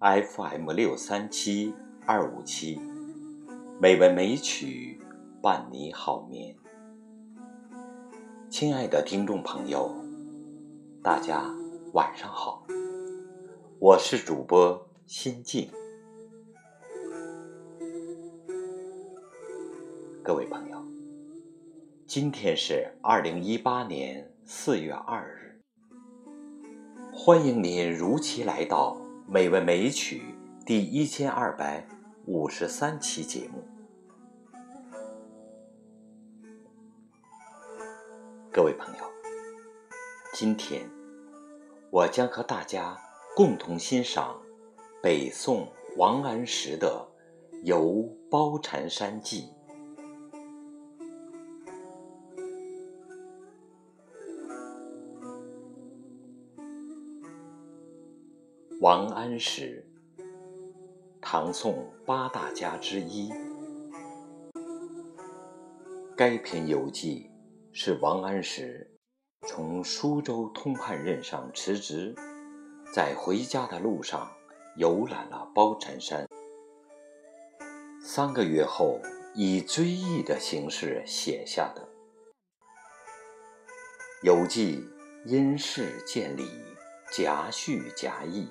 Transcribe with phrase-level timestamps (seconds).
[0.00, 1.74] FM 六三七
[2.06, 2.80] 二五七，
[3.78, 4.98] 美文美曲
[5.42, 6.56] 伴你好眠。
[8.48, 9.94] 亲爱的听众朋友，
[11.02, 11.54] 大家
[11.92, 12.64] 晚上好，
[13.78, 15.68] 我是主播心静。
[20.24, 20.82] 各位朋友，
[22.06, 25.60] 今天是二零一八年四月二日，
[27.12, 28.96] 欢迎您如期来到。
[29.32, 30.34] 《美文美曲》
[30.64, 31.86] 第一千二百
[32.26, 33.62] 五十三期节目，
[38.52, 39.04] 各位朋友，
[40.34, 40.82] 今天
[41.92, 42.98] 我将和大家
[43.36, 44.36] 共同欣赏
[45.00, 47.08] 北宋王安石的
[47.62, 49.42] 《游褒禅山记》。
[58.80, 59.86] 王安石，
[61.20, 63.30] 唐宋八大家之一。
[66.16, 67.30] 该篇游记
[67.74, 68.90] 是王安石
[69.46, 72.14] 从苏州通判任上辞职，
[72.94, 74.32] 在回家的路上
[74.78, 76.26] 游览了褒禅山，
[78.02, 78.98] 三个月后
[79.34, 81.86] 以追忆的形式写下的
[84.22, 84.82] 游记，
[85.26, 86.48] 因事见理，
[87.12, 88.48] 夹叙夹议。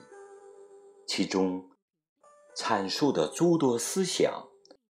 [1.09, 1.67] 其中
[2.55, 4.47] 阐述的诸多思想，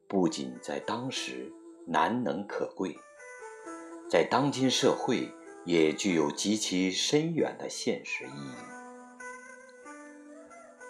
[0.08, 1.52] 不仅在当时
[1.86, 2.92] 难能可贵，
[4.10, 5.32] 在当今社会
[5.64, 8.56] 也具有极其深远的现实意义。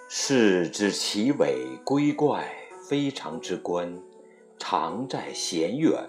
[0.08, 2.50] 世之奇伟瑰怪，
[2.88, 4.02] 非常之观，
[4.58, 6.08] 常在险远，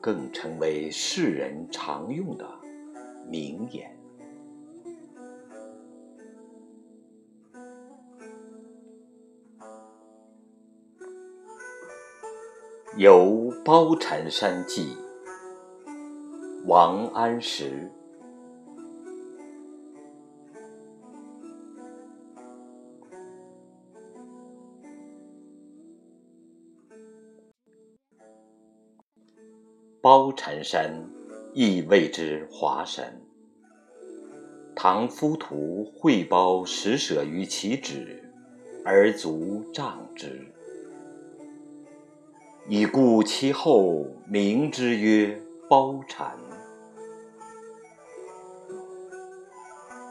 [0.00, 2.44] 更成为世人常用的
[3.28, 3.96] 名言。
[12.96, 14.96] 《游褒禅山记》，
[16.66, 17.88] 王安石。
[30.02, 30.92] 褒禅山，
[31.54, 33.20] 亦谓之华山。
[34.74, 38.20] 唐夫徒会褒石舍于其指，
[38.84, 40.52] 而足丈之。
[42.72, 46.38] 以故其后名之曰褒禅。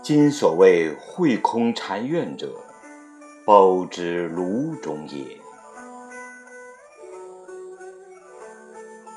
[0.03, 2.51] 今所谓会空禅院者，
[3.45, 5.23] 褒之庐中也。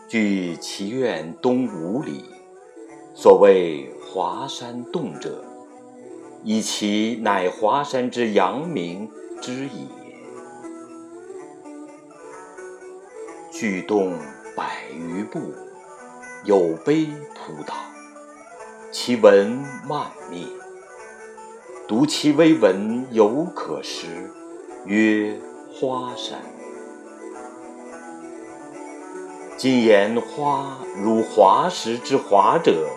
[0.06, 2.24] 据其院东五里，
[3.12, 5.44] 所谓华山洞者，
[6.44, 9.10] 以其乃华山之阳明
[9.40, 10.01] 之也。
[13.62, 14.18] 巨洞
[14.56, 15.54] 百余步，
[16.42, 17.74] 有碑铺道，
[18.90, 20.44] 其文漫灭。
[21.86, 24.32] 读其微文，犹可识，
[24.84, 25.38] 曰
[25.72, 26.40] 花山。
[29.56, 32.88] 今言花如华石之华者，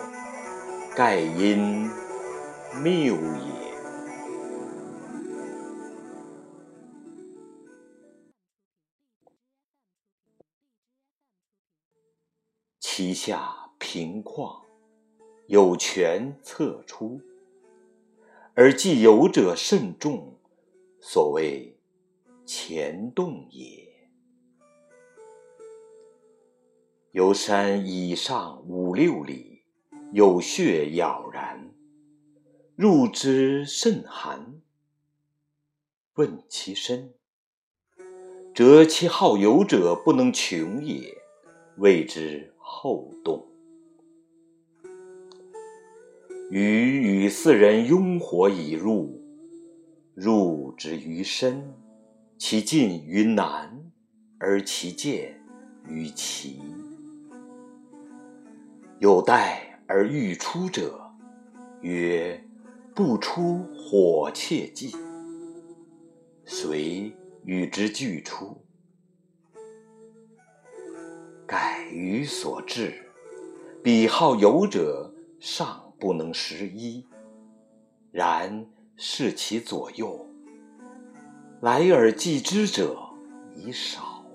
[0.95, 1.91] 盖因
[2.81, 3.64] 谬也。
[12.97, 14.61] 其下平旷，
[15.47, 17.19] 有泉侧出，
[18.53, 20.39] 而既游者甚众，
[21.01, 21.77] 所谓
[22.45, 23.85] 前洞也。
[27.11, 29.63] 游山以上五六里，
[30.13, 31.69] 有穴杳然，
[32.77, 34.61] 入之甚寒。
[36.13, 37.13] 问其深，
[38.55, 41.13] 则其好游者不能穷也，
[41.75, 42.53] 谓之。
[42.77, 43.47] 后洞，
[46.51, 49.23] 余与四人拥火以入，
[50.13, 51.73] 入之于深，
[52.37, 53.81] 其进于难，
[54.39, 55.41] 而其见
[55.87, 56.59] 于奇。
[58.99, 60.99] 有待而欲出者，
[61.79, 62.43] 曰
[62.93, 64.91] ：“不出，火切尽。”
[66.43, 67.09] 遂
[67.45, 68.64] 与之俱出。
[71.85, 73.11] 盖予所至，
[73.83, 77.05] 彼好游者尚不能食一，
[78.11, 78.65] 然
[78.97, 80.27] 视其左右，
[81.61, 82.97] 来而继之者
[83.55, 84.25] 已少。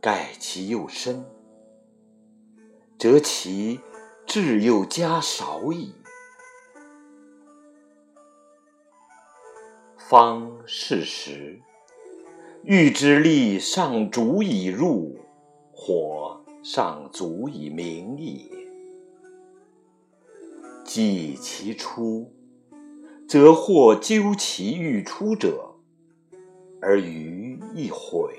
[0.00, 1.22] 盖其又深，
[2.98, 3.78] 则其
[4.24, 5.92] 智又加少矣。
[9.98, 11.60] 方是时。
[12.68, 15.20] 欲之力尚足以入，
[15.70, 18.40] 火尚足以明也。
[20.84, 22.28] 既其出，
[23.28, 25.76] 则或究其欲出者，
[26.82, 28.34] 而余亦悔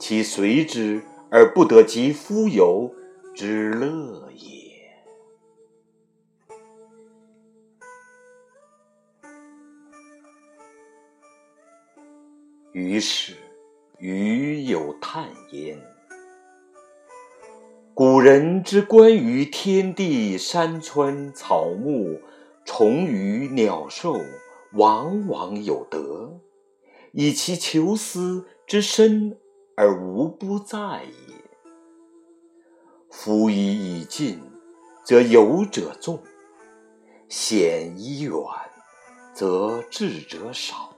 [0.00, 2.92] 其随之而不得及夫游
[3.36, 4.74] 之乐也。
[12.72, 13.36] 于是。
[13.98, 15.80] 余有叹焉：
[17.94, 22.20] 古人之观于天地山川草木
[22.64, 24.16] 虫鱼鸟兽，
[24.72, 26.40] 往往有得，
[27.12, 29.38] 以其求思之深
[29.76, 31.34] 而无不在也。
[33.10, 34.42] 夫以已近，
[35.04, 36.18] 则有者众；
[37.28, 38.34] 险以远，
[39.32, 40.93] 则智者少。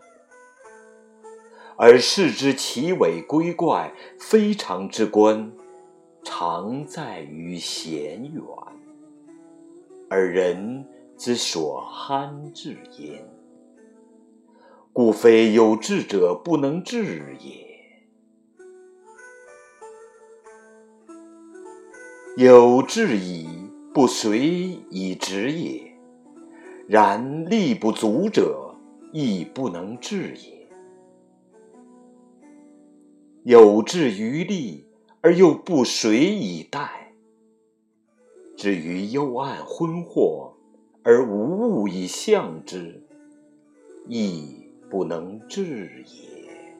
[1.78, 5.52] 而视之奇伟归怪，非常之观，
[6.25, 8.43] 常在于险远，
[10.08, 10.87] 而人
[11.19, 13.28] 之所罕至焉。
[14.90, 17.67] 故非有志者不能至也。
[22.38, 23.46] 有志矣，
[23.93, 24.40] 不随
[24.88, 25.93] 以直也；
[26.88, 28.75] 然力不足者，
[29.12, 30.55] 亦不能至也。
[33.46, 34.88] 有志于利，
[35.20, 37.14] 而又不随以待；
[38.56, 40.54] 至于幽暗昏惑，
[41.04, 43.00] 而无物以象之，
[44.08, 46.75] 亦不能至也。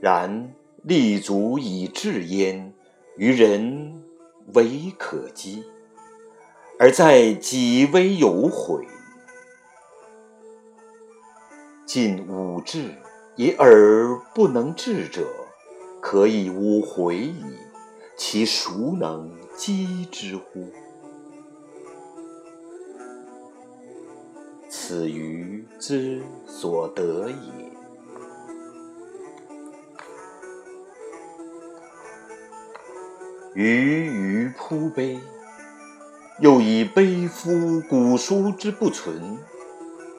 [0.00, 2.74] 然立足以至焉，
[3.16, 4.02] 于人
[4.54, 5.62] 为可讥，
[6.76, 8.84] 而在己为有悔。
[11.86, 12.96] 近吾志。
[13.40, 15.26] 以而不能治者，
[15.98, 17.42] 可以无悔矣。
[18.14, 20.70] 其孰能击之乎？
[24.68, 27.72] 此余之所得也。
[33.54, 35.18] 余于扑悲，
[36.40, 39.38] 又以悲夫古书之不存，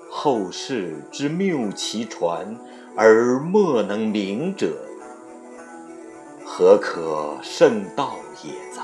[0.09, 2.57] 后世之谬其传。
[2.95, 4.85] 而莫能明者，
[6.45, 8.81] 何可圣道也哉？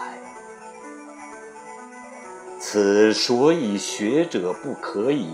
[2.60, 5.28] 此所以学者不可以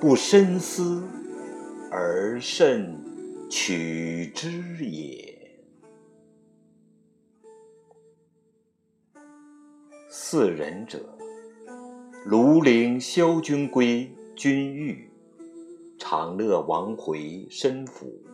[0.00, 1.02] 不深思
[1.90, 2.96] 而慎
[3.50, 4.50] 取之
[4.84, 5.36] 也。
[10.08, 11.00] 四人者，
[12.26, 15.07] 庐陵萧君归君玉。
[16.10, 18.24] 长乐王回申府，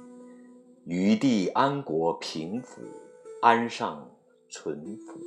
[0.85, 2.81] 余地安国平府，
[3.43, 4.17] 安上
[4.49, 5.21] 淳府。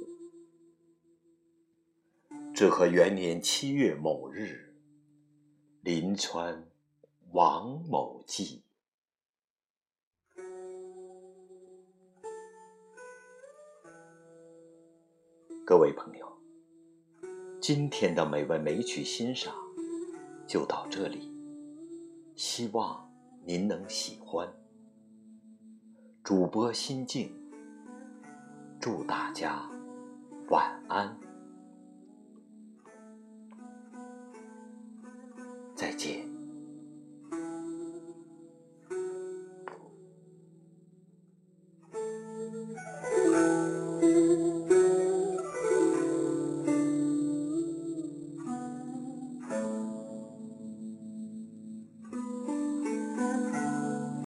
[2.56, 4.74] 至和元年七月某日，
[5.82, 6.66] 临川
[7.34, 8.64] 王某记。
[15.66, 16.26] 各位朋友，
[17.60, 19.54] 今天的美文美曲欣赏
[20.48, 21.37] 就到这里。
[22.38, 23.12] 希望
[23.44, 24.48] 您能喜欢。
[26.24, 27.34] 主播心静
[28.80, 29.68] 祝大家
[30.50, 31.20] 晚安。
[35.76, 36.37] 再见。